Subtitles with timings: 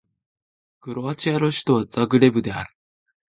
[0.79, 2.73] クロアチアの首都はザグレブである